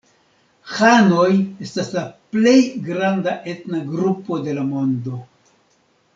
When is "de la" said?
4.49-4.65